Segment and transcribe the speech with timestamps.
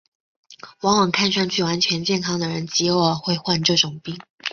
[0.81, 4.17] 往往看上去完全健康的人极偶尔会患这种病。